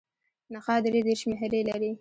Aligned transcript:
نخاع 0.53 0.77
درې 0.85 1.01
دیرش 1.07 1.21
مهرې 1.31 1.61
لري. 1.69 1.89